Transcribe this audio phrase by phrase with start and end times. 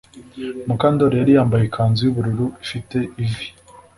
[0.67, 3.47] Mukandoli yari yambaye ikanzu yubururu ifite ivi